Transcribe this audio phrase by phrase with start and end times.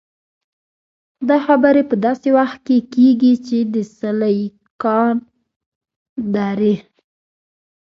[1.27, 5.15] دا خبرې په داسې وخت کې کېږي چې د 'سیليکان
[6.35, 6.77] درې'.